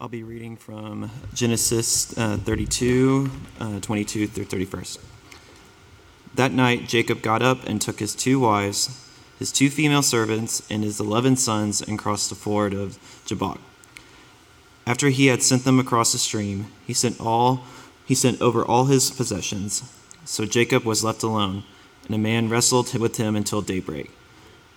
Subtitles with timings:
[0.00, 4.98] I'll be reading from Genesis uh, 32, uh, 22 through 31st.
[6.36, 9.04] That night, Jacob got up and took his two wives,
[9.40, 13.58] his two female servants, and his eleven sons and crossed the ford of Jabbok.
[14.86, 17.64] After he had sent them across the stream, he sent all
[18.06, 19.82] he sent over all his possessions.
[20.24, 21.64] So Jacob was left alone,
[22.06, 24.12] and a man wrestled with him until daybreak.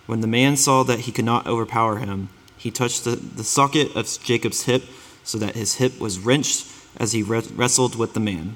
[0.08, 3.96] When the man saw that he could not overpower him, he touched the, the socket
[3.96, 4.84] of Jacob's hip
[5.24, 6.68] so that his hip was wrenched
[6.98, 8.56] as he wrestled with the man.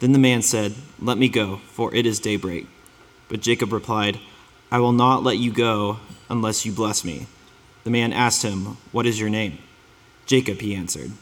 [0.00, 2.66] Then the man said, Let me go, for it is daybreak.
[3.28, 4.18] But Jacob replied,
[4.70, 7.26] I will not let you go unless you bless me.
[7.84, 9.58] The man asked him, What is your name?
[10.26, 11.12] Jacob, he answered.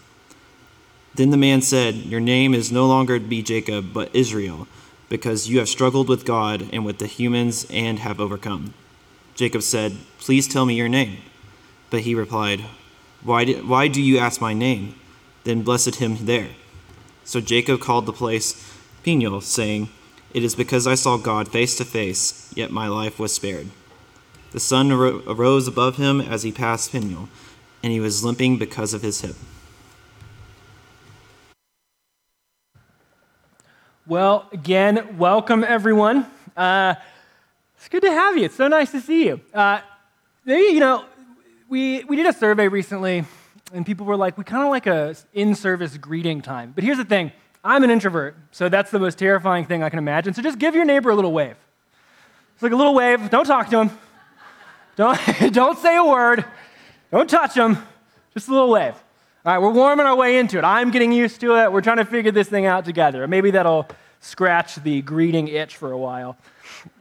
[1.14, 4.68] Then the man said, Your name is no longer to be Jacob, but Israel,
[5.08, 8.74] because you have struggled with God and with the humans and have overcome.
[9.34, 11.18] Jacob said, Please tell me your name.
[11.90, 12.64] But he replied,
[13.22, 14.94] why do, why do you ask my name?
[15.44, 16.48] Then blessed him there.
[17.24, 19.88] So Jacob called the place Peniel, saying,
[20.34, 23.68] It is because I saw God face to face, yet my life was spared.
[24.52, 27.28] The sun arose above him as he passed Peniel,
[27.82, 29.36] and he was limping because of his hip.
[34.06, 36.26] Well, again, welcome everyone.
[36.56, 36.94] Uh,
[37.76, 38.46] it's good to have you.
[38.46, 39.40] It's so nice to see you.
[39.54, 39.80] Uh,
[40.44, 41.04] you know,
[41.70, 43.24] we, we did a survey recently,
[43.72, 46.72] and people were like, we kind of like a in-service greeting time.
[46.74, 47.30] But here's the thing,
[47.62, 50.34] I'm an introvert, so that's the most terrifying thing I can imagine.
[50.34, 51.54] So just give your neighbor a little wave.
[52.54, 53.30] It's like a little wave.
[53.30, 53.90] Don't talk to him.
[54.96, 55.18] Don't,
[55.52, 56.44] don't say a word.
[57.12, 57.78] Don't touch him.
[58.34, 58.94] Just a little wave.
[59.46, 60.64] All right, we're warming our way into it.
[60.64, 61.72] I'm getting used to it.
[61.72, 63.26] We're trying to figure this thing out together.
[63.28, 66.36] Maybe that'll scratch the greeting itch for a while.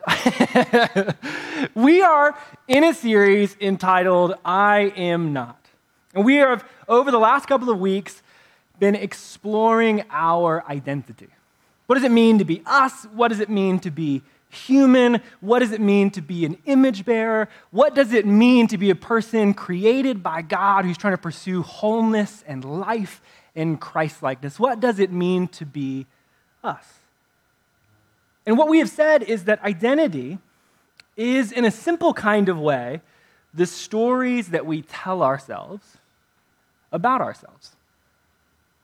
[1.75, 5.57] we are in a series entitled I Am Not.
[6.13, 8.21] And we have, over the last couple of weeks,
[8.79, 11.27] been exploring our identity.
[11.85, 13.05] What does it mean to be us?
[13.13, 15.21] What does it mean to be human?
[15.41, 17.49] What does it mean to be an image bearer?
[17.71, 21.61] What does it mean to be a person created by God who's trying to pursue
[21.61, 23.21] wholeness and life
[23.55, 24.59] in Christlikeness?
[24.59, 26.07] What does it mean to be
[26.63, 26.85] us?
[28.45, 30.39] And what we have said is that identity
[31.15, 33.01] is, in a simple kind of way,
[33.53, 35.97] the stories that we tell ourselves
[36.91, 37.75] about ourselves.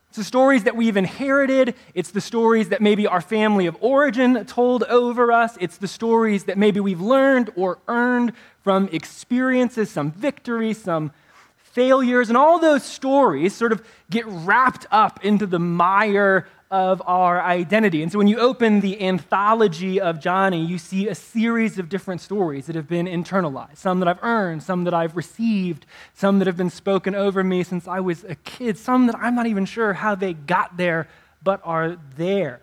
[0.09, 1.75] It's the stories that we've inherited.
[1.93, 5.57] It's the stories that maybe our family of origin told over us.
[5.59, 8.31] It's the stories that maybe we've learned or earned
[8.63, 11.11] from experiences, some victories, some
[11.57, 12.29] failures.
[12.29, 18.03] And all those stories sort of get wrapped up into the mire of our identity.
[18.03, 22.19] And so when you open the anthology of Johnny, you see a series of different
[22.19, 26.47] stories that have been internalized some that I've earned, some that I've received, some that
[26.47, 29.65] have been spoken over me since I was a kid, some that I'm not even
[29.65, 31.07] sure how they got there,
[31.41, 32.59] but are there.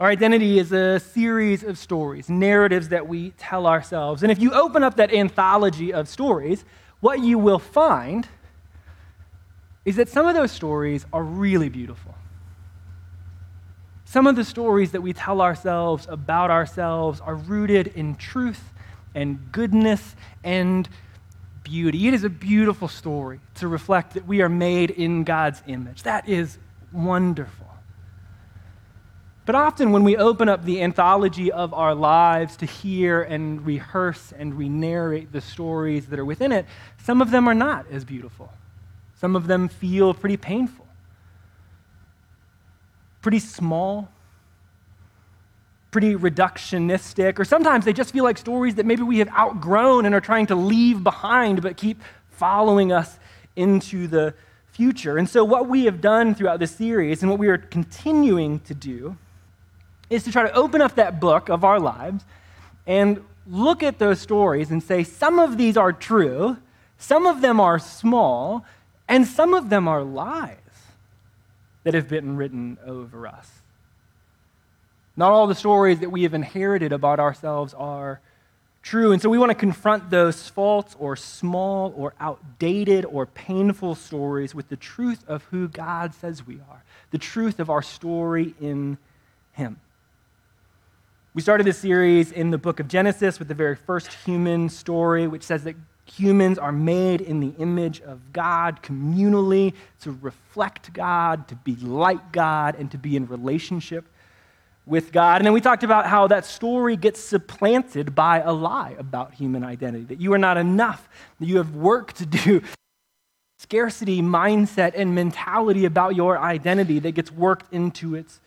[0.00, 4.24] Our identity is a series of stories, narratives that we tell ourselves.
[4.24, 6.64] And if you open up that anthology of stories,
[6.98, 8.26] what you will find
[9.84, 12.12] is that some of those stories are really beautiful.
[14.14, 18.62] Some of the stories that we tell ourselves about ourselves are rooted in truth
[19.12, 20.14] and goodness
[20.44, 20.88] and
[21.64, 22.06] beauty.
[22.06, 26.04] It is a beautiful story to reflect that we are made in God's image.
[26.04, 26.58] That is
[26.92, 27.66] wonderful.
[29.46, 34.32] But often, when we open up the anthology of our lives to hear and rehearse
[34.38, 36.66] and re narrate the stories that are within it,
[36.98, 38.52] some of them are not as beautiful.
[39.16, 40.83] Some of them feel pretty painful,
[43.24, 44.06] pretty small,
[45.90, 50.14] pretty reductionistic, or sometimes they just feel like stories that maybe we have outgrown and
[50.14, 53.18] are trying to leave behind but keep following us
[53.56, 54.34] into the
[54.72, 55.16] future.
[55.16, 58.74] And so, what we have done throughout this series and what we are continuing to
[58.74, 59.16] do
[60.10, 62.24] is to try to open up that book of our lives
[62.86, 66.58] and look at those stories and say, some of these are true,
[66.98, 68.66] some of them are small,
[69.08, 70.58] and some of them are lies
[71.84, 73.48] that have been written over us.
[75.16, 78.20] Not all the stories that we have inherited about ourselves are
[78.82, 79.12] true.
[79.12, 84.54] And so we want to confront those false or small or outdated or painful stories
[84.54, 88.98] with the truth of who God says we are, the truth of our story in
[89.52, 89.78] Him.
[91.32, 95.26] We started this series in the book of Genesis with the very first human story,
[95.26, 95.76] which says that
[96.06, 102.32] Humans are made in the image of God communally to reflect God, to be like
[102.32, 104.04] God, and to be in relationship
[104.86, 105.40] with God.
[105.40, 109.64] And then we talked about how that story gets supplanted by a lie about human
[109.64, 111.08] identity that you are not enough,
[111.40, 112.62] that you have work to do
[113.58, 118.40] scarcity mindset and mentality about your identity that gets worked into its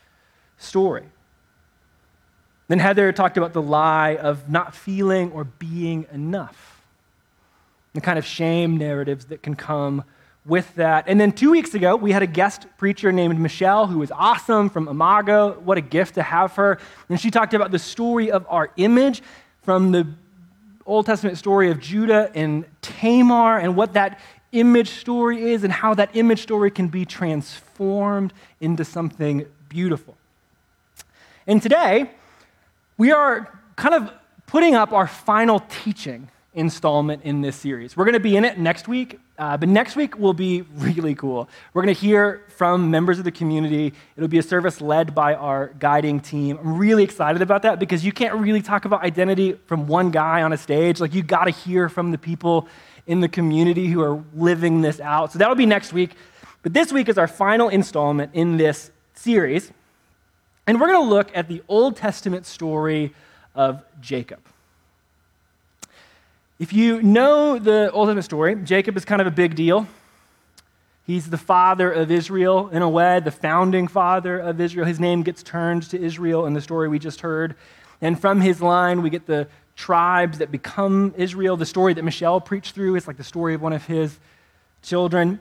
[0.58, 1.06] story.
[2.68, 6.77] Then Heather talked about the lie of not feeling or being enough,
[7.94, 10.04] the kind of shame narratives that can come
[10.46, 11.06] with that.
[11.08, 14.70] And then two weeks ago, we had a guest preacher named Michelle who was awesome
[14.70, 15.60] from Imago.
[15.60, 16.80] What a gift to have her.
[17.10, 19.22] And she talked about the story of our image
[19.62, 20.08] from the
[20.86, 24.20] Old Testament story of Judah and Tamar and what that
[24.54, 28.32] image story is and how that image story can be transformed
[28.62, 30.16] into something beautiful.
[31.46, 32.12] And today,
[32.98, 34.12] we are kind of
[34.46, 37.96] putting up our final teaching installment in this series.
[37.96, 41.14] We're going to be in it next week, uh, but next week will be really
[41.14, 41.48] cool.
[41.74, 43.94] We're going to hear from members of the community.
[44.18, 46.58] It'll be a service led by our guiding team.
[46.58, 50.42] I'm really excited about that because you can't really talk about identity from one guy
[50.42, 51.00] on a stage.
[51.00, 52.68] Like, you got to hear from the people
[53.06, 55.32] in the community who are living this out.
[55.32, 56.12] So that'll be next week.
[56.64, 59.72] But this week is our final installment in this series.
[60.66, 63.14] And we're going to look at the Old Testament story
[63.54, 64.40] of Jacob.
[66.60, 69.88] If you know the Old Testament story, Jacob is kind of a big deal.
[71.06, 74.88] He's the father of Israel in a way, the founding father of Israel.
[74.88, 77.56] His name gets turned to Israel in the story we just heard.
[78.02, 81.58] And from his line, we get the tribes that become Israel.
[81.58, 84.18] The story that Michelle preached through is like the story of one of his
[84.82, 85.40] children.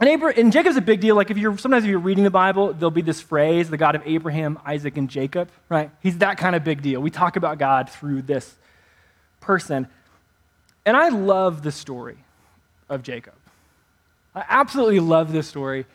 [0.00, 1.16] And, Abraham, and Jacob's a big deal.
[1.16, 3.96] Like if you're sometimes if you're reading the Bible, there'll be this phrase, the God
[3.96, 5.90] of Abraham, Isaac, and Jacob, right?
[6.00, 7.00] He's that kind of big deal.
[7.00, 8.54] We talk about God through this
[9.40, 9.88] person.
[10.84, 12.18] And I love the story
[12.88, 13.34] of Jacob.
[14.34, 15.86] I absolutely love this story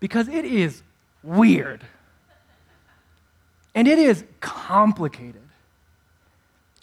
[0.00, 0.82] because it is
[1.22, 1.84] weird.
[3.74, 5.42] And it is complicated.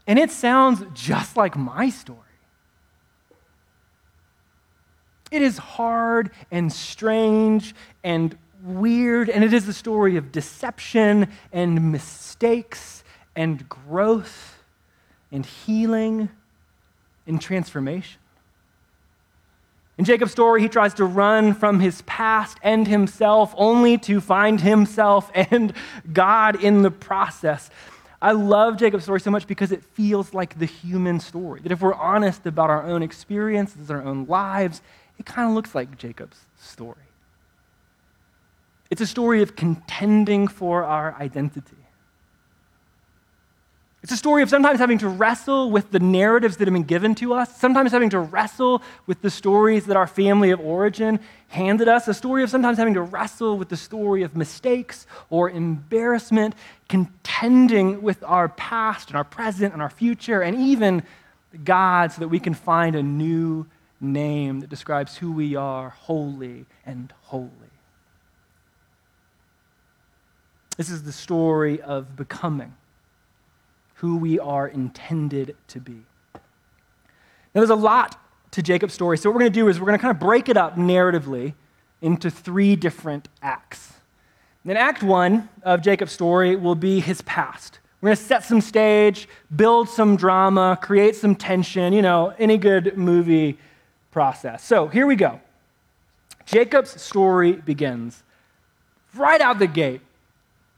[0.08, 2.20] And it sounds just like my story.
[5.32, 11.92] It is hard and strange and weird, and it is the story of deception and
[11.92, 13.04] mistakes
[13.36, 14.64] and growth
[15.32, 16.30] and healing
[17.28, 18.20] and transformation.
[19.98, 24.60] In Jacob's story, he tries to run from his past and himself only to find
[24.60, 25.74] himself and
[26.12, 27.70] God in the process.
[28.22, 31.62] I love Jacob's story so much because it feels like the human story.
[31.62, 34.82] That if we're honest about our own experiences, our own lives,
[35.18, 36.98] it kind of looks like Jacob's story.
[38.90, 41.85] It's a story of contending for our identity.
[44.06, 47.16] It's a story of sometimes having to wrestle with the narratives that have been given
[47.16, 51.88] to us, sometimes having to wrestle with the stories that our family of origin handed
[51.88, 56.54] us, a story of sometimes having to wrestle with the story of mistakes or embarrassment,
[56.88, 61.02] contending with our past and our present and our future, and even
[61.64, 63.66] God, so that we can find a new
[64.00, 67.50] name that describes who we are holy and holy.
[70.78, 72.76] This is the story of becoming
[73.96, 76.04] who we are intended to be.
[76.34, 78.20] Now, there's a lot
[78.52, 80.20] to Jacob's story, so what we're going to do is we're going to kind of
[80.20, 81.54] break it up narratively
[82.02, 83.94] into three different acts.
[84.66, 87.80] then, Act one of Jacob's story will be his past.
[88.02, 92.58] We're going to set some stage, build some drama, create some tension, you know, any
[92.58, 93.58] good movie
[94.12, 94.64] process.
[94.64, 95.40] So, here we go.
[96.46, 98.24] Jacob's story begins
[99.16, 100.02] right out the gate.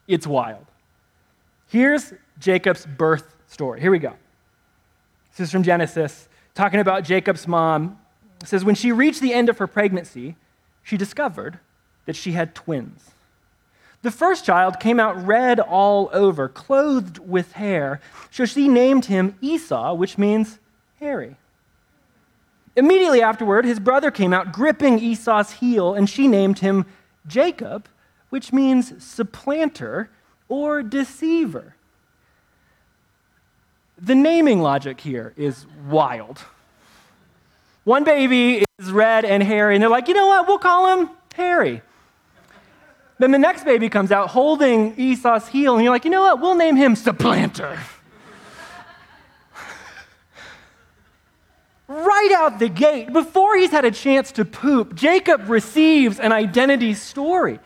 [0.07, 0.65] It's wild.
[1.67, 3.81] Here's Jacob's birth story.
[3.81, 4.13] Here we go.
[5.31, 7.99] This is from Genesis, talking about Jacob's mom.
[8.41, 10.35] It says, When she reached the end of her pregnancy,
[10.83, 11.59] she discovered
[12.05, 13.11] that she had twins.
[14.01, 17.99] The first child came out red all over, clothed with hair,
[18.31, 20.59] so she named him Esau, which means
[20.99, 21.35] hairy.
[22.75, 26.85] Immediately afterward, his brother came out, gripping Esau's heel, and she named him
[27.25, 27.87] Jacob,
[28.29, 30.09] which means supplanter
[30.47, 31.75] or deceiver.
[33.99, 36.39] The naming logic here is wild.
[37.83, 41.09] One baby is red and hairy, and they're like, you know what, we'll call him
[41.35, 41.81] Harry.
[43.17, 46.39] Then the next baby comes out holding Esau's heel, and you're like, you know what,
[46.39, 47.79] we'll name him Supplanter.
[51.87, 56.93] right out the gate, before he's had a chance to poop, Jacob receives an identity
[56.93, 57.59] story.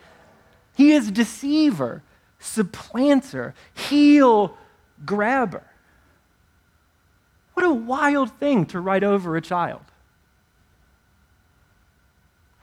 [0.76, 2.02] He is deceiver,
[2.38, 4.56] supplanter, heel
[5.04, 5.64] grabber.
[7.54, 9.82] What a wild thing to write over a child.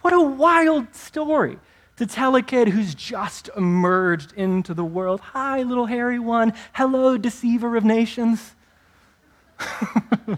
[0.01, 1.59] What a wild story
[1.97, 5.19] to tell a kid who's just emerged into the world.
[5.19, 6.53] Hi, little hairy one.
[6.73, 8.55] Hello, deceiver of nations.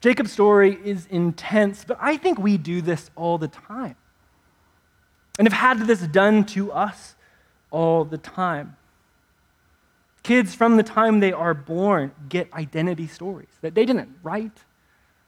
[0.00, 3.96] Jacob's story is intense, but I think we do this all the time
[5.38, 7.14] and have had this done to us
[7.70, 8.76] all the time.
[10.22, 14.64] Kids, from the time they are born, get identity stories that they didn't write,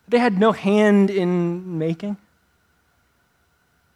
[0.09, 2.17] they had no hand in making.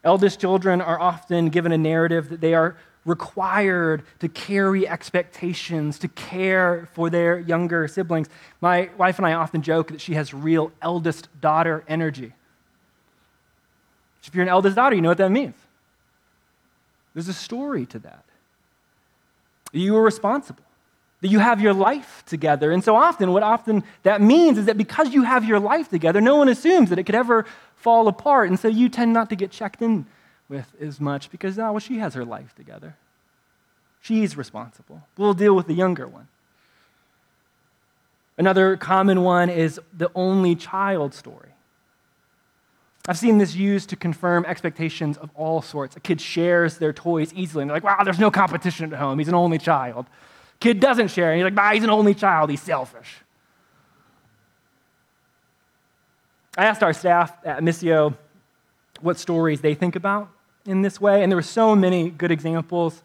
[0.03, 6.09] Eldest children are often given a narrative that they are required to carry expectations, to
[6.09, 8.29] care for their younger siblings.
[8.61, 12.33] My wife and I often joke that she has real eldest daughter energy.
[14.25, 15.55] If you're an eldest daughter, you know what that means.
[17.15, 18.25] There's a story to that.
[19.73, 20.65] You are responsible
[21.21, 22.71] that you have your life together.
[22.71, 26.21] And so often, what often that means is that because you have your life together,
[26.21, 27.45] no one assumes that it could ever
[27.77, 28.49] fall apart.
[28.49, 30.07] And so you tend not to get checked in
[30.49, 32.97] with as much because, oh, well, she has her life together.
[34.01, 35.03] She's responsible.
[35.17, 36.29] We'll deal with the younger one.
[38.37, 41.51] Another common one is the only child story.
[43.09, 45.97] I've seen this used to confirm expectations of all sorts.
[45.97, 49.19] A kid shares their toys easily, and they're like, wow, there's no competition at home.
[49.19, 50.07] He's an only child.
[50.61, 51.31] Kid doesn't share.
[51.31, 52.51] And he's like, bah, he's an only child.
[52.51, 53.17] He's selfish.
[56.57, 58.17] I asked our staff at Missio
[59.01, 60.29] what stories they think about
[60.67, 63.01] in this way, and there were so many good examples.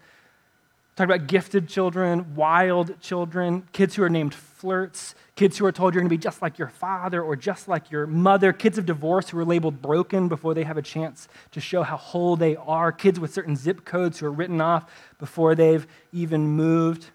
[0.96, 5.94] Talk about gifted children, wild children, kids who are named flirts, kids who are told
[5.94, 8.86] you're going to be just like your father or just like your mother, kids of
[8.86, 12.56] divorce who are labeled broken before they have a chance to show how whole they
[12.56, 17.10] are, kids with certain zip codes who are written off before they've even moved.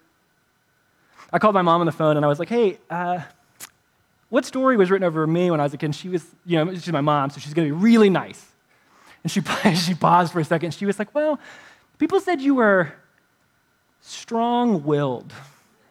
[1.32, 3.20] I called my mom on the phone and I was like, hey, uh,
[4.30, 5.86] what story was written over me when I was a kid?
[5.86, 8.46] And she was, you know, she's my mom, so she's going to be really nice.
[9.22, 9.40] And she,
[9.74, 10.74] she paused for a second.
[10.74, 11.38] She was like, well,
[11.98, 12.92] people said you were
[14.00, 15.32] strong willed.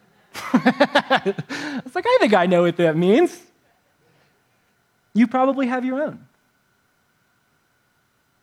[0.33, 3.39] I was like, I think I know what that means.
[5.13, 6.25] You probably have your own.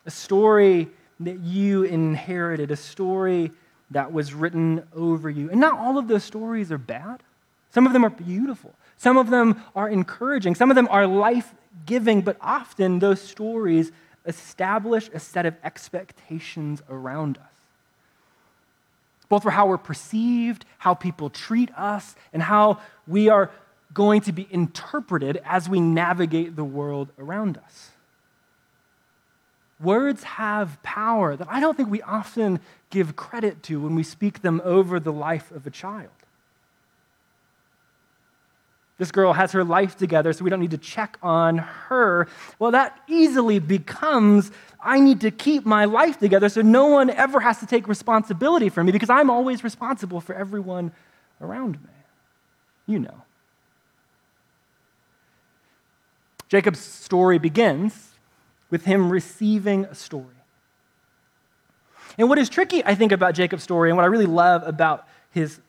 [0.04, 0.88] A story
[1.20, 3.50] that you inherited, a story
[3.90, 5.50] that was written over you.
[5.50, 7.22] And not all of those stories are bad.
[7.70, 8.74] Some of them are beautiful.
[8.96, 10.54] Some of them are encouraging.
[10.54, 13.92] Some of them are life giving, but often those stories
[14.24, 17.44] establish a set of expectations around us.
[19.28, 23.50] Both for how we're perceived, how people treat us, and how we are
[23.92, 27.90] going to be interpreted as we navigate the world around us.
[29.80, 34.42] Words have power that I don't think we often give credit to when we speak
[34.42, 36.10] them over the life of a child.
[38.98, 42.28] This girl has her life together, so we don't need to check on her.
[42.58, 44.50] Well, that easily becomes
[44.80, 48.68] I need to keep my life together so no one ever has to take responsibility
[48.68, 50.92] for me because I'm always responsible for everyone
[51.40, 51.90] around me.
[52.86, 53.22] You know.
[56.48, 58.10] Jacob's story begins
[58.70, 60.35] with him receiving a story.
[62.18, 65.06] And what is tricky, I think, about Jacob's story, and what I really love about
[65.30, 65.60] his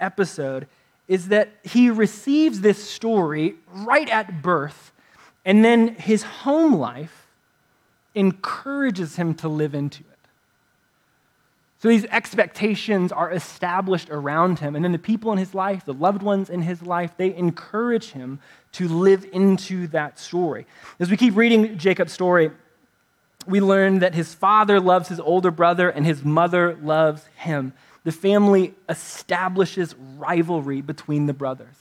[0.00, 0.66] episode,
[1.06, 4.92] is that he receives this story right at birth,
[5.44, 7.26] and then his home life
[8.14, 10.06] encourages him to live into it.
[11.80, 14.74] So these expectations are established around him.
[14.74, 18.10] And then the people in his life, the loved ones in his life, they encourage
[18.10, 18.40] him
[18.72, 20.66] to live into that story.
[20.98, 22.50] As we keep reading Jacob's story,
[23.48, 27.72] we learn that his father loves his older brother and his mother loves him.
[28.04, 31.74] The family establishes rivalry between the brothers.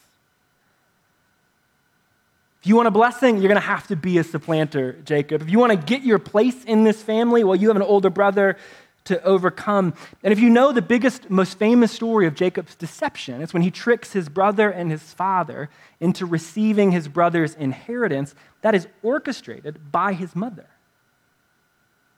[2.61, 5.41] If you want a blessing, you're going to have to be a supplanter, Jacob.
[5.41, 8.09] If you want to get your place in this family, well, you have an older
[8.09, 8.57] brother
[9.05, 9.93] to overcome.
[10.23, 13.71] And if you know the biggest, most famous story of Jacob's deception, it's when he
[13.71, 15.69] tricks his brother and his father
[15.99, 20.67] into receiving his brother's inheritance that is orchestrated by his mother.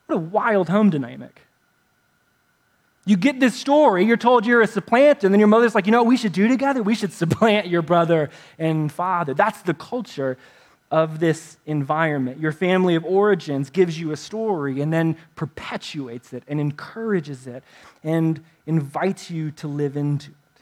[0.10, 1.40] What a wild home dynamic.
[3.06, 5.92] You get this story, you're told you're a supplanter, and then your mother's like, you
[5.92, 6.82] know what we should do together?
[6.82, 9.36] We should supplant your brother and father.
[9.36, 10.40] That's the culture
[10.90, 12.40] of this environment.
[12.40, 17.64] Your family of origins gives you a story and then perpetuates it and encourages it
[18.04, 20.62] and invites you to live into it.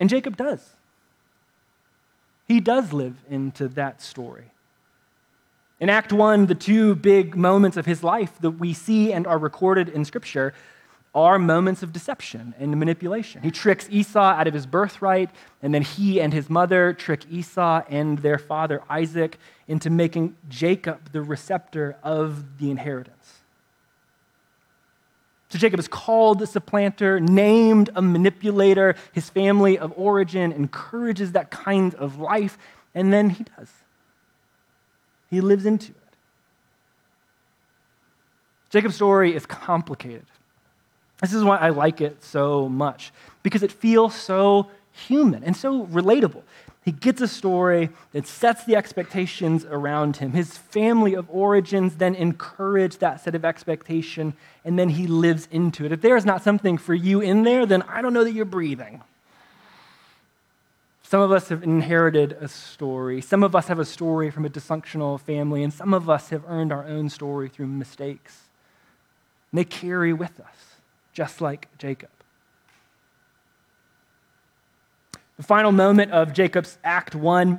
[0.00, 0.70] And Jacob does.
[2.48, 4.50] He does live into that story.
[5.80, 9.38] In Act 1, the two big moments of his life that we see and are
[9.38, 10.52] recorded in Scripture
[11.14, 13.42] are moments of deception and manipulation.
[13.42, 15.30] He tricks Esau out of his birthright,
[15.62, 21.12] and then he and his mother trick Esau and their father Isaac into making Jacob
[21.12, 23.34] the receptor of the inheritance.
[25.50, 28.96] So Jacob is called a supplanter, named a manipulator.
[29.12, 32.58] His family of origin encourages that kind of life,
[32.94, 33.70] and then he does.
[35.30, 35.96] He lives into it.
[38.70, 40.26] Jacob's story is complicated.
[41.20, 45.86] This is why I like it so much, because it feels so human and so
[45.86, 46.42] relatable.
[46.84, 50.32] He gets a story that sets the expectations around him.
[50.32, 55.84] His family of origins then encourage that set of expectation, and then he lives into
[55.84, 55.92] it.
[55.92, 58.44] If there is not something for you in there, then I don't know that you're
[58.44, 59.02] breathing.
[61.08, 63.22] Some of us have inherited a story.
[63.22, 66.44] Some of us have a story from a dysfunctional family, and some of us have
[66.46, 68.42] earned our own story through mistakes.
[69.50, 70.80] And they carry with us,
[71.14, 72.10] just like Jacob.
[75.38, 77.58] The final moment of Jacob's Act 1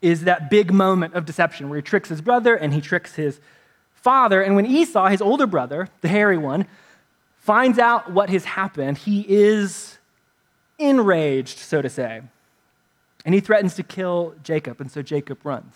[0.00, 3.38] is that big moment of deception where he tricks his brother and he tricks his
[3.94, 4.42] father.
[4.42, 6.66] And when Esau, his older brother, the hairy one,
[7.36, 9.98] finds out what has happened, he is
[10.88, 12.22] enraged, so to say.
[13.24, 15.74] And he threatens to kill Jacob, and so Jacob runs.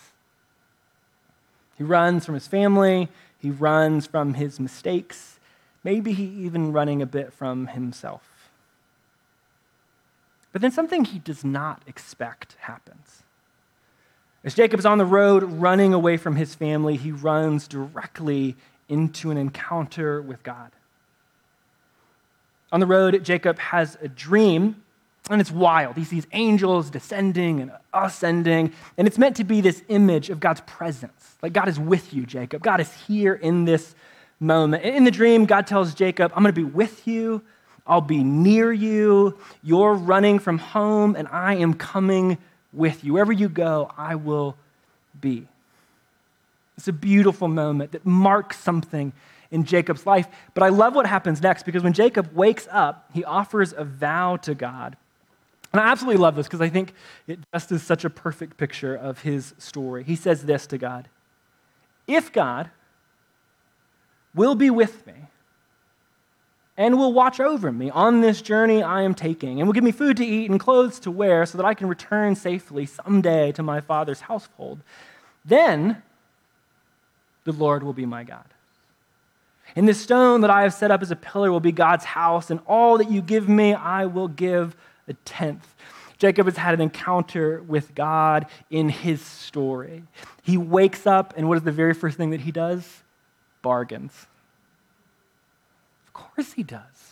[1.77, 3.09] He runs from his family,
[3.39, 5.39] he runs from his mistakes,
[5.83, 8.49] maybe he even running a bit from himself.
[10.51, 13.21] But then something he does not expect happens.
[14.43, 18.55] As Jacob is on the road running away from his family, he runs directly
[18.89, 20.71] into an encounter with God.
[22.71, 24.83] On the road, Jacob has a dream,
[25.29, 25.97] and it's wild.
[25.97, 30.61] He sees angels descending and ascending, and it's meant to be this image of God's
[30.61, 31.35] presence.
[31.41, 32.63] Like God is with you, Jacob.
[32.63, 33.95] God is here in this
[34.39, 34.83] moment.
[34.83, 37.41] In the dream, God tells Jacob, I'm going to be with you.
[37.85, 39.37] I'll be near you.
[39.63, 42.37] You're running from home, and I am coming
[42.73, 43.13] with you.
[43.13, 44.55] Wherever you go, I will
[45.19, 45.47] be.
[46.77, 49.13] It's a beautiful moment that marks something
[49.49, 50.27] in Jacob's life.
[50.53, 54.37] But I love what happens next because when Jacob wakes up, he offers a vow
[54.37, 54.95] to God.
[55.77, 56.91] And I absolutely love this because I think
[57.27, 60.03] it just is such a perfect picture of his story.
[60.03, 61.07] He says this to God
[62.07, 62.71] If God
[64.33, 65.13] will be with me,
[66.77, 69.91] and will watch over me on this journey I am taking, and will give me
[69.91, 73.61] food to eat and clothes to wear so that I can return safely someday to
[73.61, 74.79] my father's household.
[75.45, 76.01] Then
[77.43, 78.45] the Lord will be my God.
[79.75, 82.49] And this stone that I have set up as a pillar will be God's house,
[82.49, 84.75] and all that you give me, I will give
[85.07, 85.75] a tenth.
[86.17, 90.03] Jacob has had an encounter with God in his story.
[90.41, 93.03] He wakes up, and what is the very first thing that he does?
[93.61, 94.27] Bargains
[96.07, 97.06] Of course he does.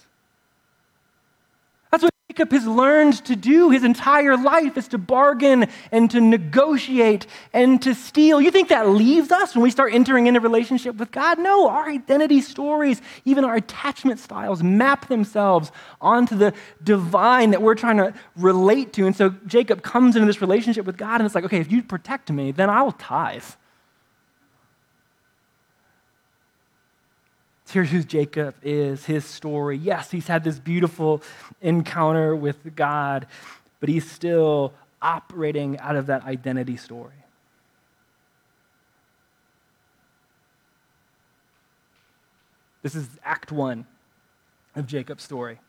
[2.35, 7.81] Jacob has learned to do his entire life is to bargain and to negotiate and
[7.81, 8.41] to steal.
[8.41, 11.39] You think that leaves us when we start entering into relationship with God?
[11.39, 15.71] No, our identity stories, even our attachment styles map themselves
[16.01, 19.05] onto the divine that we're trying to relate to.
[19.05, 21.83] And so Jacob comes into this relationship with God and it's like, okay, if you
[21.83, 23.45] protect me, then I will tithe.
[27.69, 29.77] Here's who Jacob is, his story.
[29.77, 31.21] Yes, he's had this beautiful
[31.61, 33.27] encounter with God,
[33.79, 37.13] but he's still operating out of that identity story.
[42.81, 43.87] This is Act One
[44.75, 45.59] of Jacob's story.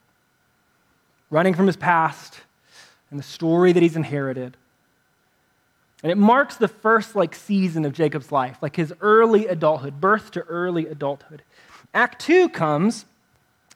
[1.31, 2.41] Running from his past
[3.11, 4.57] and the story that he's inherited.
[6.03, 10.31] And it marks the first like season of Jacob's life, like his early adulthood, birth
[10.33, 11.43] to early adulthood.
[11.97, 13.07] Act two comes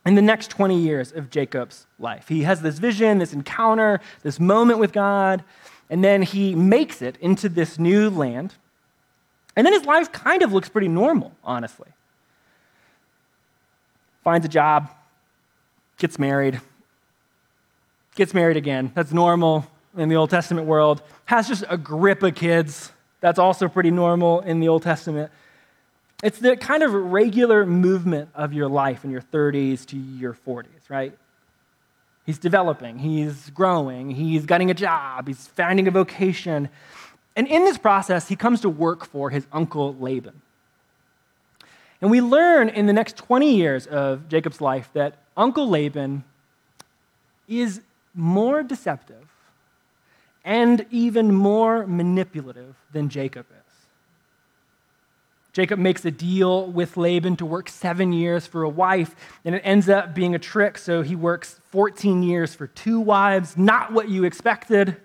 [0.04, 2.28] in the next 20 years of Jacob's life.
[2.28, 5.42] He has this vision, this encounter, this moment with God,
[5.88, 8.54] and then he makes it into this new land.
[9.56, 11.88] And then his life kind of looks pretty normal, honestly.
[14.22, 14.90] Finds a job,
[15.96, 16.60] gets married,
[18.16, 18.92] gets married again.
[18.94, 21.02] That's normal in the Old Testament world.
[21.24, 22.92] Has just a grip of kids.
[23.20, 25.32] That's also pretty normal in the Old Testament.
[26.22, 30.90] It's the kind of regular movement of your life in your 30s to your 40s,
[30.90, 31.16] right?
[32.26, 36.68] He's developing, he's growing, he's getting a job, he's finding a vocation.
[37.34, 40.42] And in this process, he comes to work for his uncle Laban.
[42.02, 46.24] And we learn in the next 20 years of Jacob's life that Uncle Laban
[47.48, 47.80] is
[48.14, 49.26] more deceptive
[50.44, 53.69] and even more manipulative than Jacob is.
[55.52, 59.62] Jacob makes a deal with Laban to work seven years for a wife, and it
[59.64, 60.78] ends up being a trick.
[60.78, 64.96] So he works 14 years for two wives, not what you expected.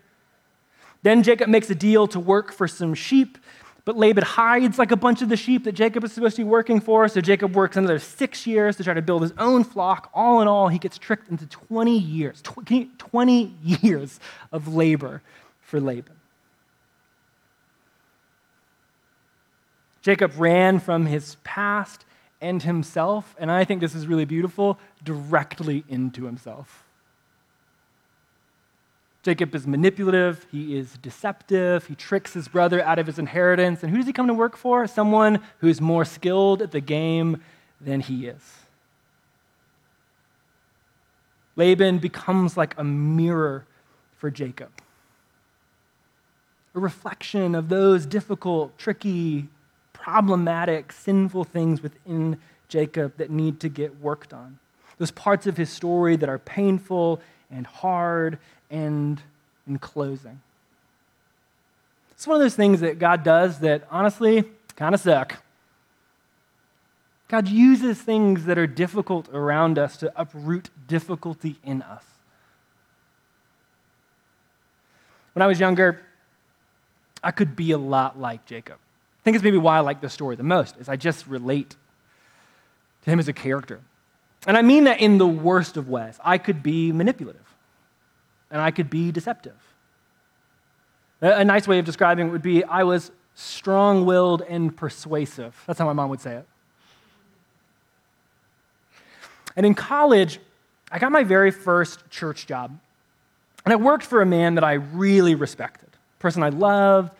[1.02, 3.38] Then Jacob makes a deal to work for some sheep,
[3.86, 6.50] But Laban hides like a bunch of the sheep that Jacob is supposed to be
[6.50, 7.08] working for.
[7.08, 10.10] So Jacob works another six years to try to build his own flock.
[10.12, 14.20] All in all, he gets tricked into 20 years, 20 years
[14.52, 15.22] of labor
[15.62, 16.16] for Laban.
[20.06, 22.06] Jacob ran from his past
[22.40, 26.84] and himself, and I think this is really beautiful, directly into himself.
[29.24, 33.82] Jacob is manipulative, he is deceptive, he tricks his brother out of his inheritance.
[33.82, 34.86] And who does he come to work for?
[34.86, 37.42] Someone who is more skilled at the game
[37.82, 38.44] than he is.
[41.56, 43.66] Laban becomes like a mirror
[44.18, 44.70] for Jacob,
[46.76, 49.50] a reflection of those difficult, tricky,
[50.06, 52.38] problematic, sinful things within
[52.68, 54.60] Jacob that need to get worked on.
[55.00, 58.38] Those parts of his story that are painful and hard
[58.70, 59.20] and
[59.66, 60.40] in closing.
[62.12, 64.44] It's one of those things that God does that honestly
[64.76, 65.42] kind of suck.
[67.28, 72.04] God uses things that are difficult around us to uproot difficulty in us.
[75.34, 76.04] When I was younger,
[77.24, 78.78] I could be a lot like Jacob.
[79.26, 81.76] I think it's maybe why I like this story the most, is I just relate
[83.02, 83.82] to him as a character.
[84.46, 86.20] And I mean that in the worst of ways.
[86.24, 87.42] I could be manipulative
[88.52, 89.58] and I could be deceptive.
[91.22, 95.60] A nice way of describing it would be I was strong willed and persuasive.
[95.66, 96.46] That's how my mom would say it.
[99.56, 100.40] And in college,
[100.92, 102.78] I got my very first church job.
[103.66, 107.12] And I worked for a man that I really respected, a person I loved,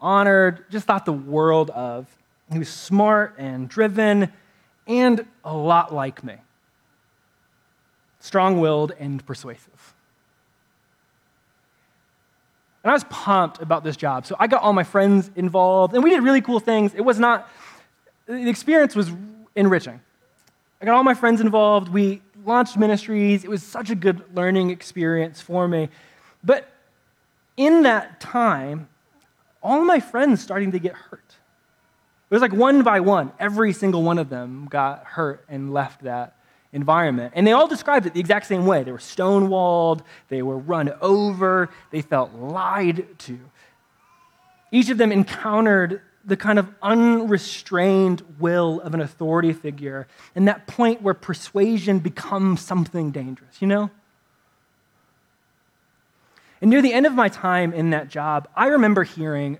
[0.00, 2.06] honored, just thought the world of.
[2.52, 4.32] He was smart and driven
[4.86, 6.36] and a lot like me
[8.20, 9.94] strong willed and persuasive.
[12.82, 14.26] And I was pumped about this job.
[14.26, 16.94] So I got all my friends involved, and we did really cool things.
[16.94, 17.48] It was not,
[18.26, 19.10] the experience was
[19.54, 20.00] enriching.
[20.80, 21.88] I got all my friends involved.
[21.88, 23.44] We launched ministries.
[23.44, 25.88] It was such a good learning experience for me.
[26.44, 26.68] But
[27.56, 28.88] in that time,
[29.62, 31.24] all my friends starting to get hurt.
[32.30, 36.02] It was like one by one, every single one of them got hurt and left
[36.02, 36.36] that
[36.72, 37.32] environment.
[37.34, 38.82] And they all described it the exact same way.
[38.82, 43.38] They were stonewalled, they were run over, they felt lied to.
[44.70, 50.66] Each of them encountered the kind of unrestrained will of an authority figure, and that
[50.66, 53.90] point where persuasion becomes something dangerous, you know?
[56.60, 59.58] And near the end of my time in that job, I remember hearing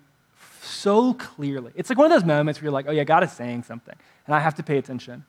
[0.61, 1.73] so clearly.
[1.75, 3.95] It's like one of those moments where you're like, oh, yeah, God is saying something,
[4.27, 5.25] and I have to pay attention.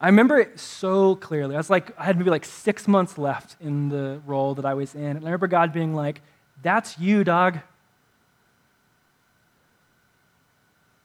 [0.00, 1.54] I remember it so clearly.
[1.54, 4.74] I was like, I had maybe like six months left in the role that I
[4.74, 5.02] was in.
[5.02, 6.20] And I remember God being like,
[6.62, 7.60] That's you, dog.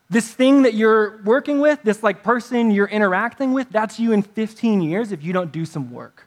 [0.10, 4.24] This thing that you're working with, this like person you're interacting with, that's you in
[4.24, 6.26] 15 years if you don't do some work.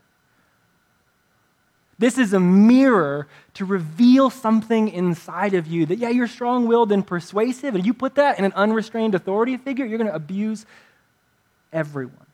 [2.02, 6.90] This is a mirror to reveal something inside of you that, yeah, you're strong willed
[6.90, 10.66] and persuasive, and you put that in an unrestrained authority figure, you're going to abuse
[11.72, 12.26] everyone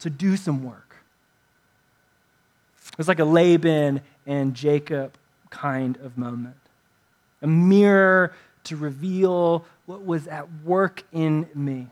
[0.00, 0.96] to do some work.
[2.94, 5.16] It was like a Laban and Jacob
[5.50, 6.56] kind of moment,
[7.42, 11.86] a mirror to reveal what was at work in me.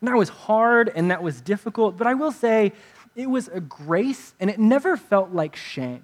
[0.00, 2.72] And that was hard and that was difficult, but I will say
[3.14, 6.02] it was a grace and it never felt like shame.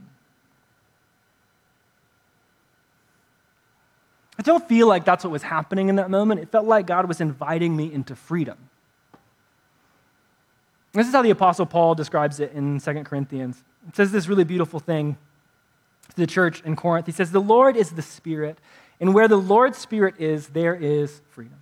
[4.38, 6.40] I don't feel like that's what was happening in that moment.
[6.40, 8.56] It felt like God was inviting me into freedom.
[10.92, 13.62] This is how the Apostle Paul describes it in 2 Corinthians.
[13.88, 15.16] It says this really beautiful thing
[16.10, 17.06] to the church in Corinth.
[17.06, 18.58] He says, The Lord is the Spirit,
[19.00, 21.58] and where the Lord's Spirit is, there is freedom.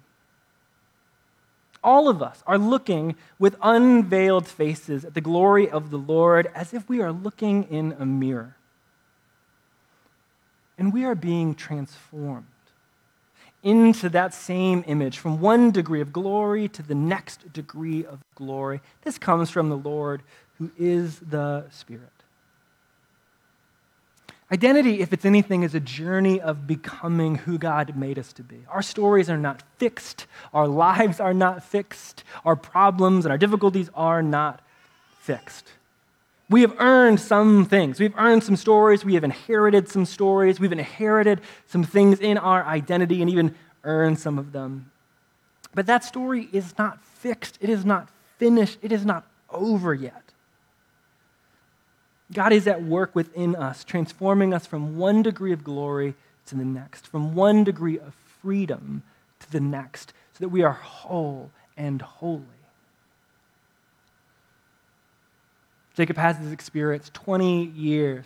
[1.87, 6.75] All of us are looking with unveiled faces at the glory of the Lord as
[6.75, 8.57] if we are looking in a mirror.
[10.77, 12.47] And we are being transformed
[13.63, 18.81] into that same image from one degree of glory to the next degree of glory.
[19.03, 20.23] This comes from the Lord
[20.59, 22.16] who is the Spirit.
[24.53, 28.65] Identity, if it's anything, is a journey of becoming who God made us to be.
[28.69, 33.91] Our stories are not fixed, our lives are not fixed, our problems and our difficulties
[33.95, 34.61] are not
[35.19, 35.73] fixed.
[36.49, 37.99] We have earned some things.
[37.99, 39.05] We've earned some stories.
[39.05, 40.61] We have inherited some stories.
[40.61, 44.93] We've inherited some things in our identity and even earned some of them.
[45.75, 47.59] But that story is not fixed.
[47.61, 48.79] It is not finished.
[48.81, 50.26] It is not over yet.
[52.33, 56.15] God is at work within us, transforming us from one degree of glory
[56.47, 59.03] to the next, from one degree of freedom
[59.41, 62.43] to the next, so that we are whole and holy.
[65.95, 68.25] Jacob has this experience 20 years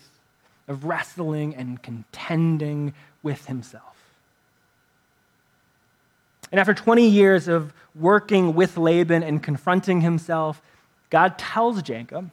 [0.67, 3.85] of wrestling and contending with himself.
[6.51, 10.61] And after 20 years of working with Laban and confronting himself,
[11.11, 12.31] God tells Jacob,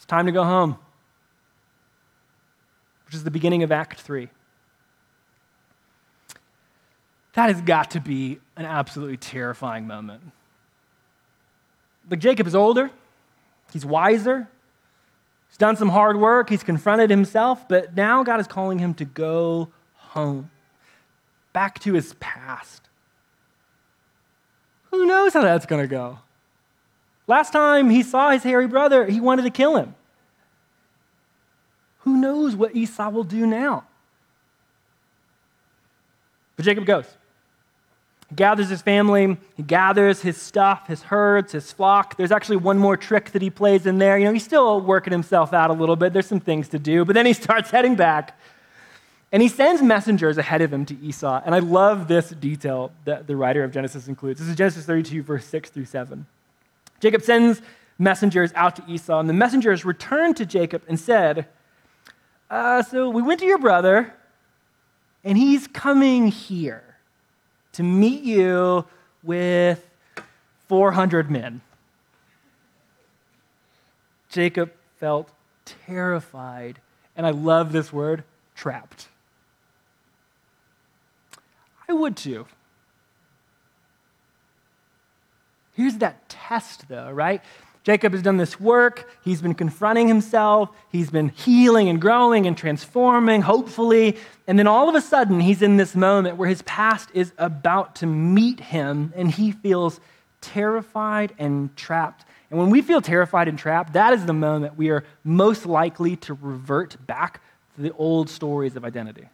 [0.00, 0.78] it's time to go home,
[3.04, 4.30] which is the beginning of Act 3.
[7.34, 10.22] That has got to be an absolutely terrifying moment.
[12.08, 12.90] Like Jacob is older,
[13.74, 14.48] he's wiser,
[15.50, 19.04] he's done some hard work, he's confronted himself, but now God is calling him to
[19.04, 20.50] go home,
[21.52, 22.88] back to his past.
[24.92, 26.20] Who knows how that's going to go?
[27.30, 29.94] Last time he saw his hairy brother, he wanted to kill him.
[32.00, 33.84] Who knows what Esau will do now?
[36.56, 37.06] But Jacob goes.
[38.30, 42.16] He gathers his family, he gathers his stuff, his herds, his flock.
[42.16, 44.18] There's actually one more trick that he plays in there.
[44.18, 46.12] You know, he's still working himself out a little bit.
[46.12, 48.36] There's some things to do, but then he starts heading back.
[49.30, 51.42] And he sends messengers ahead of him to Esau.
[51.46, 54.40] And I love this detail that the writer of Genesis includes.
[54.40, 56.26] This is Genesis 32, verse 6 through 7.
[57.00, 57.62] Jacob sends
[57.98, 61.46] messengers out to Esau, and the messengers returned to Jacob and said,
[62.50, 64.14] uh, So we went to your brother,
[65.24, 66.96] and he's coming here
[67.72, 68.84] to meet you
[69.22, 69.86] with
[70.68, 71.60] 400 men.
[74.28, 75.30] Jacob felt
[75.64, 76.80] terrified,
[77.16, 79.08] and I love this word trapped.
[81.88, 82.46] I would too.
[85.80, 87.40] Here's that test, though, right?
[87.84, 89.10] Jacob has done this work.
[89.24, 90.68] He's been confronting himself.
[90.92, 94.18] He's been healing and growing and transforming, hopefully.
[94.46, 97.94] And then all of a sudden, he's in this moment where his past is about
[97.96, 100.00] to meet him and he feels
[100.42, 102.26] terrified and trapped.
[102.50, 106.16] And when we feel terrified and trapped, that is the moment we are most likely
[106.16, 107.40] to revert back
[107.76, 109.30] to the old stories of identity.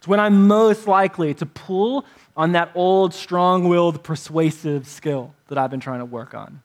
[0.00, 5.58] It's when I'm most likely to pull on that old, strong willed, persuasive skill that
[5.58, 6.62] I've been trying to work on.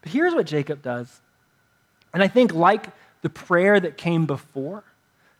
[0.00, 1.20] But here's what Jacob does.
[2.14, 2.86] And I think, like
[3.20, 4.82] the prayer that came before,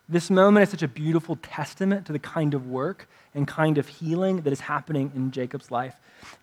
[0.07, 3.89] this moment is such a beautiful testament to the kind of work and kind of
[3.89, 5.95] healing that is happening in Jacob's life.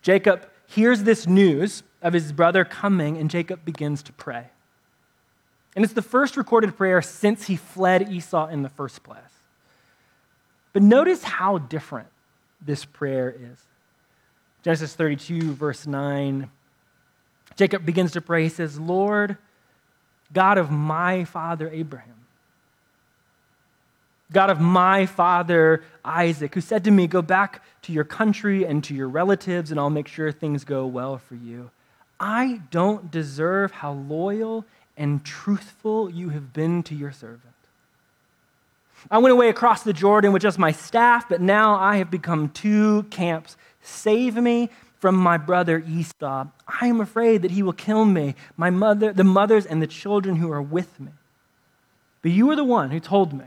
[0.02, 4.48] Jacob hears this news of his brother coming, and Jacob begins to pray.
[5.78, 9.20] And it's the first recorded prayer since he fled Esau in the first place.
[10.72, 12.08] But notice how different
[12.60, 13.60] this prayer is.
[14.64, 16.50] Genesis 32, verse 9.
[17.54, 18.42] Jacob begins to pray.
[18.42, 19.36] He says, Lord,
[20.32, 22.26] God of my father Abraham,
[24.32, 28.82] God of my father Isaac, who said to me, Go back to your country and
[28.82, 31.70] to your relatives, and I'll make sure things go well for you.
[32.18, 34.64] I don't deserve how loyal
[34.98, 37.54] and truthful you have been to your servant.
[39.10, 42.48] I went away across the Jordan with just my staff, but now I have become
[42.50, 43.56] two camps.
[43.80, 46.46] Save me from my brother Esau.
[46.66, 50.36] I am afraid that he will kill me, my mother, the mothers and the children
[50.36, 51.12] who are with me.
[52.22, 53.44] But you are the one who told me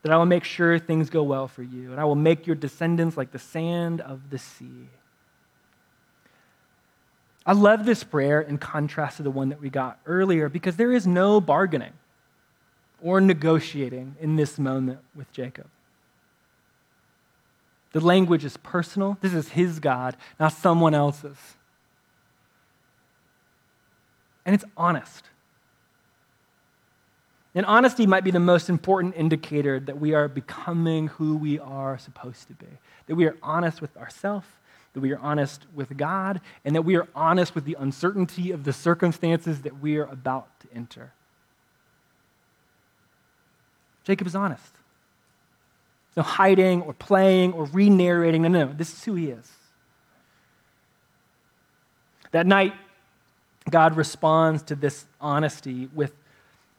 [0.00, 2.56] that I will make sure things go well for you, and I will make your
[2.56, 4.88] descendants like the sand of the sea.
[7.44, 10.92] I love this prayer in contrast to the one that we got earlier because there
[10.92, 11.92] is no bargaining
[13.02, 15.66] or negotiating in this moment with Jacob.
[17.92, 19.18] The language is personal.
[19.20, 21.36] This is his God, not someone else's.
[24.46, 25.24] And it's honest.
[27.54, 31.98] And honesty might be the most important indicator that we are becoming who we are
[31.98, 32.66] supposed to be,
[33.06, 34.46] that we are honest with ourselves
[34.94, 38.64] that we are honest with God, and that we are honest with the uncertainty of
[38.64, 41.12] the circumstances that we are about to enter.
[44.04, 44.74] Jacob is honest.
[46.16, 48.42] No hiding or playing or re narrating.
[48.42, 48.72] No, no, no.
[48.72, 49.50] This is who he is.
[52.32, 52.74] That night,
[53.70, 56.12] God responds to this honesty with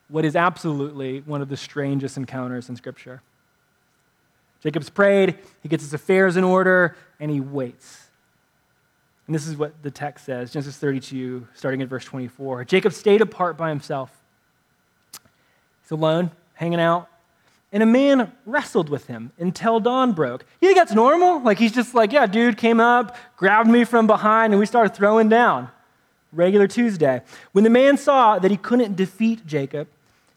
[0.08, 3.22] what is absolutely one of the strangest encounters in Scripture.
[4.62, 8.03] Jacob's prayed, he gets his affairs in order, and he waits.
[9.26, 12.64] And this is what the text says Genesis 32, starting at verse 24.
[12.64, 14.10] Jacob stayed apart by himself.
[15.82, 17.08] He's alone, hanging out.
[17.72, 20.44] And a man wrestled with him until dawn broke.
[20.60, 21.40] You think that's normal?
[21.40, 24.94] Like he's just like, yeah, dude came up, grabbed me from behind, and we started
[24.94, 25.70] throwing down.
[26.32, 27.22] Regular Tuesday.
[27.52, 29.88] When the man saw that he couldn't defeat Jacob,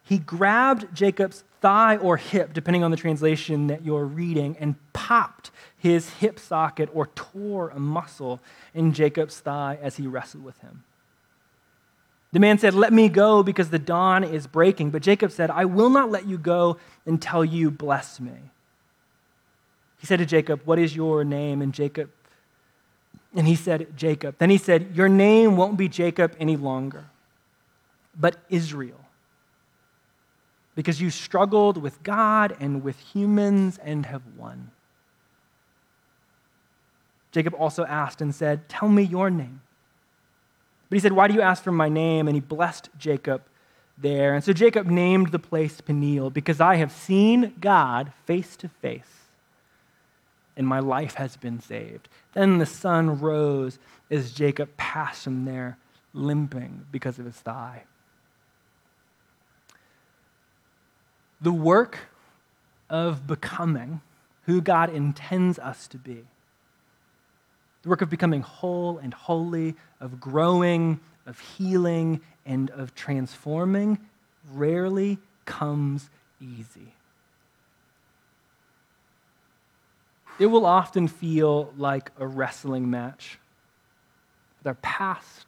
[0.08, 5.52] he grabbed Jacob's thigh or hip, depending on the translation that you're reading, and popped
[5.78, 8.40] his hip socket or tore a muscle
[8.74, 10.86] in Jacob's thigh as he wrestled with him.
[12.32, 14.92] The man said, Let me go because the dawn is breaking.
[14.92, 18.52] But Jacob said, I will not let you go until you bless me.
[20.00, 21.62] He said to Jacob, What is your name?
[21.62, 22.10] And Jacob,
[23.36, 24.36] and he said, Jacob.
[24.38, 27.08] Then he said, Your name won't be Jacob any longer,
[28.18, 29.02] but Israel.
[30.78, 34.70] Because you struggled with God and with humans and have won.
[37.32, 39.62] Jacob also asked and said, Tell me your name.
[40.90, 42.28] But he said, Why do you ask for my name?
[42.28, 43.42] And he blessed Jacob
[43.98, 44.36] there.
[44.36, 49.18] And so Jacob named the place Peniel because I have seen God face to face
[50.58, 52.10] and my life has been saved.
[52.34, 53.78] Then the sun rose
[54.10, 55.78] as Jacob passed from there,
[56.14, 57.84] limping because of his thigh.
[61.42, 62.00] The work
[62.90, 64.02] of becoming
[64.44, 66.26] who God intends us to be
[67.88, 73.98] the work of becoming whole and holy, of growing, of healing, and of transforming
[74.52, 76.10] rarely comes
[76.42, 76.94] easy.
[80.38, 83.40] It will often feel like a wrestling match
[84.60, 85.48] with our past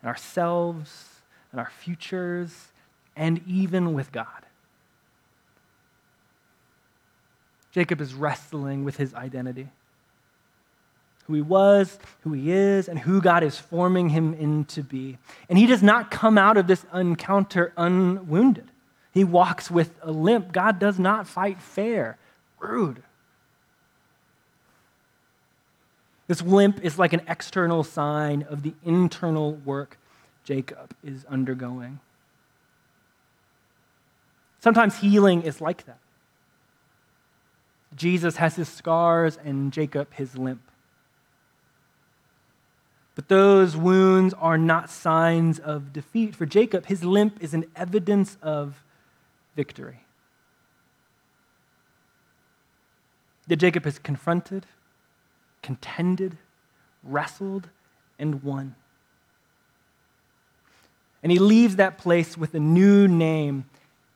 [0.00, 1.08] and ourselves
[1.50, 2.68] and our futures
[3.16, 4.46] and even with God.
[7.72, 9.68] Jacob is wrestling with his identity
[11.26, 15.18] who he was, who he is, and who God is forming him into be.
[15.48, 18.68] And he does not come out of this encounter unwounded.
[19.12, 20.52] He walks with a limp.
[20.52, 22.18] God does not fight fair.
[22.58, 23.02] Rude.
[26.26, 29.98] This limp is like an external sign of the internal work
[30.44, 32.00] Jacob is undergoing.
[34.60, 35.98] Sometimes healing is like that.
[37.96, 40.62] Jesus has his scars and Jacob his limp.
[43.14, 46.34] But those wounds are not signs of defeat.
[46.34, 48.82] For Jacob, his limp is an evidence of
[49.54, 50.00] victory.
[53.48, 54.66] That Jacob has confronted,
[55.60, 56.38] contended,
[57.02, 57.68] wrestled,
[58.18, 58.76] and won.
[61.22, 63.66] And he leaves that place with a new name,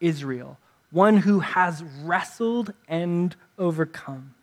[0.01, 0.59] Israel,
[0.91, 4.35] one who has wrestled and overcome.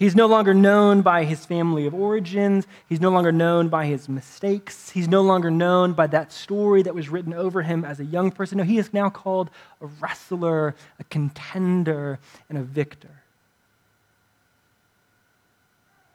[0.00, 2.66] He's no longer known by his family of origins.
[2.88, 4.88] He's no longer known by his mistakes.
[4.88, 8.30] He's no longer known by that story that was written over him as a young
[8.30, 8.56] person.
[8.56, 9.50] No, he is now called
[9.82, 13.19] a wrestler, a contender, and a victor.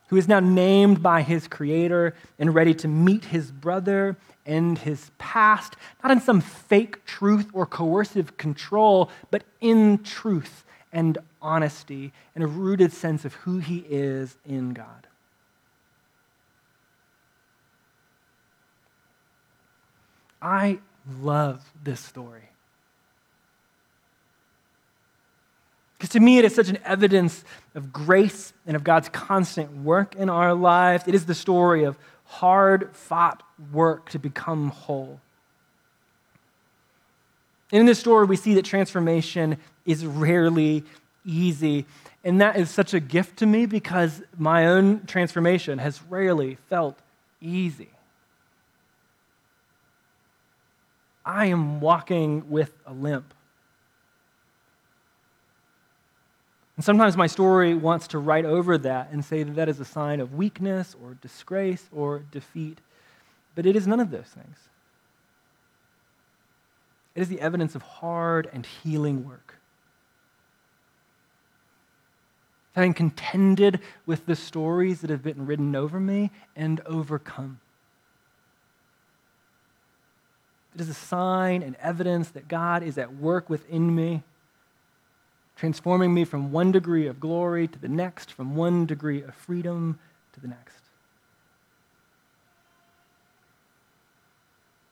[0.07, 5.11] Who is now named by his creator and ready to meet his brother and his
[5.17, 10.63] past, not in some fake truth or coercive control, but in truth
[10.93, 15.07] and honesty and a rooted sense of who he is in God.
[20.41, 20.79] I
[21.19, 22.49] love this story.
[25.97, 30.15] Because to me, it is such an evidence of grace and of God's constant work
[30.15, 31.07] in our lives.
[31.07, 35.21] It is the story of hard fought work to become whole.
[37.71, 40.83] In this story, we see that transformation is rarely
[41.25, 41.85] easy.
[42.23, 46.97] And that is such a gift to me because my own transformation has rarely felt
[47.41, 47.89] easy.
[51.25, 53.33] I am walking with a limp.
[56.75, 59.85] And sometimes my story wants to write over that and say that that is a
[59.85, 62.79] sign of weakness or disgrace or defeat.
[63.55, 64.57] But it is none of those things.
[67.15, 69.55] It is the evidence of hard and healing work.
[72.73, 77.61] Having contended with the stories that have been written over me and overcome.
[80.75, 84.23] It is a sign and evidence that God is at work within me,
[85.55, 89.97] transforming me from one degree of glory to the next, from one degree of freedom
[90.33, 90.75] to the next.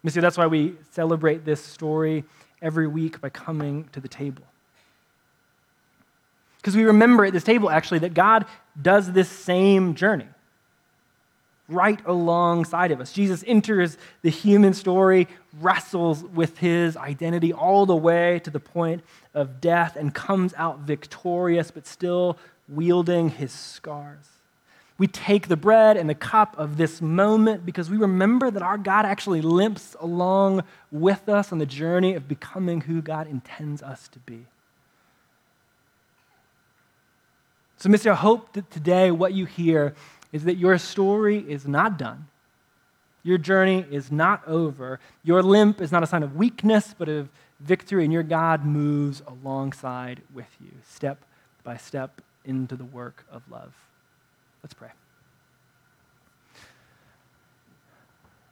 [0.04, 2.26] You see, that's why we celebrate this story
[2.62, 4.44] every week by coming to the table.
[6.58, 8.46] Because we remember at this table, actually, that God
[8.82, 10.28] does this same journey
[11.70, 13.14] right alongside of us.
[13.14, 15.28] Jesus enters the human story,
[15.60, 19.04] wrestles with his identity all the way to the point
[19.34, 22.38] of death, and comes out victorious, but still
[22.68, 24.28] wielding his scars.
[25.00, 28.78] we take the bread and the cup of this moment because we remember that our
[28.78, 34.08] God actually limps along with us on the journey of becoming who God intends us
[34.10, 34.46] to be.
[37.78, 38.12] So, Mr.
[38.12, 39.94] I hope that today what you hear
[40.34, 42.28] is that your story is not done.
[43.22, 45.00] Your journey is not over.
[45.24, 47.30] Your limp is not a sign of weakness, but of
[47.62, 51.24] victory, and your God moves alongside with you, step
[51.64, 53.74] by step, into the work of love.
[54.62, 54.90] Let's pray.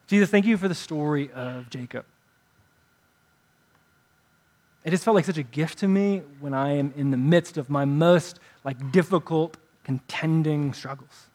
[0.08, 2.06] Jesus, thank you for the story of Jacob.
[4.86, 7.58] It has felt like such a gift to me when I am in the midst
[7.58, 11.31] of my most like difficult contending struggles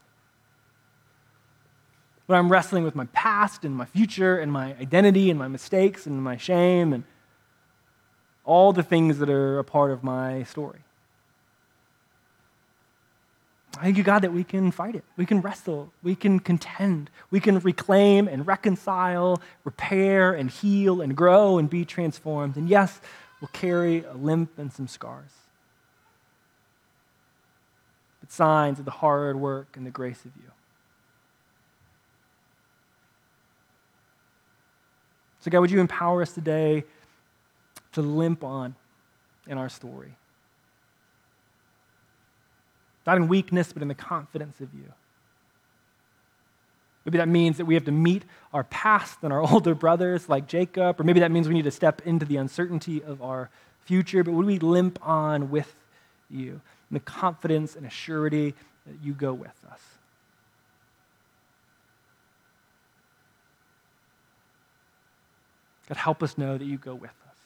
[2.26, 6.06] when I'm wrestling with my past and my future and my identity and my mistakes
[6.06, 7.04] and my shame and
[8.44, 10.80] all the things that are a part of my story.
[13.76, 15.04] I thank you, God, that we can fight it.
[15.16, 15.92] We can wrestle.
[16.02, 17.10] We can contend.
[17.30, 22.56] We can reclaim and reconcile, repair and heal and grow and be transformed.
[22.56, 23.00] And yes,
[23.40, 25.30] we'll carry a limp and some scars.
[28.20, 30.50] But signs of the hard work and the grace of you.
[35.46, 36.82] So, God, would you empower us today
[37.92, 38.74] to limp on
[39.46, 40.16] in our story?
[43.06, 44.92] Not in weakness, but in the confidence of you.
[47.04, 50.48] Maybe that means that we have to meet our past and our older brothers like
[50.48, 53.48] Jacob, or maybe that means we need to step into the uncertainty of our
[53.84, 55.72] future, but would we limp on with
[56.28, 58.52] you in the confidence and assurity
[58.84, 59.95] that you go with us?
[65.88, 67.36] God, help us know that you go with us.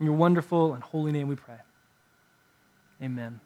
[0.00, 1.58] In your wonderful and holy name we pray.
[3.02, 3.40] Amen.